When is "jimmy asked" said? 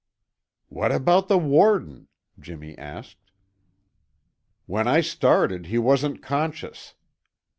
2.39-3.29